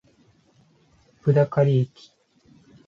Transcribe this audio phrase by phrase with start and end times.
[1.23, 2.11] 札苅駅